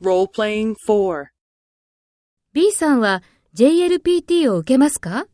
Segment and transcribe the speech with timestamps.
[0.00, 1.26] Role-playing 4.
[2.52, 3.22] B さんは
[3.54, 5.26] JLPT を受けますか？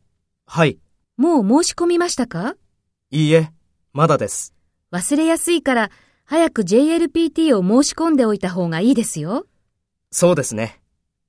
[0.47, 0.79] はい。
[1.17, 2.55] もう申し込みましたか？
[3.11, 3.51] いいえ、
[3.93, 4.55] まだです。
[4.91, 5.91] 忘れやすいから
[6.23, 9.45] 早く JLPT を申し込んでおいた方がいいですよ。
[10.11, 10.81] そうですね。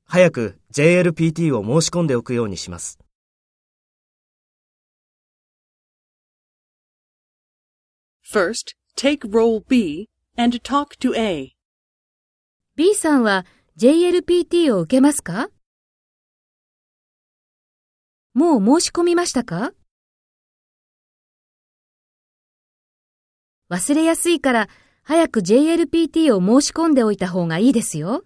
[0.07, 2.99] 早く JLPT を申し込んでおくようにします。
[8.25, 11.56] First, take role B and talk to A.
[12.77, 13.47] B さんは
[13.79, 15.49] JLPT を受けますか？
[18.35, 19.73] もう申し込みましたか？
[23.71, 24.69] 忘れやすいから
[25.05, 28.26] 早く JLPT を申し込んでおいた方がいいですよ。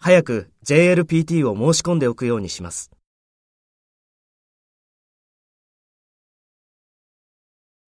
[0.00, 2.90] 早く JLPT を申し込んでおくようにします。